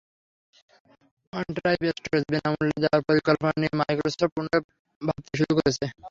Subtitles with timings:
[1.33, 4.63] OneDrive storage বিনা মূল্যে দেওয়ার পরিকল্পনা নিয়ে মাইক্রোসফট পুনরায়
[5.01, 5.85] ভাবতে শুরু করেছে।